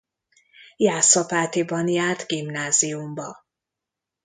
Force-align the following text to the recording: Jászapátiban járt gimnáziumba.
Jászapátiban 0.75 1.87
járt 1.87 2.27
gimnáziumba. 2.27 3.45